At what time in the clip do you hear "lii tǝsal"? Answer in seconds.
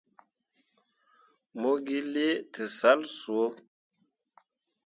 2.13-2.99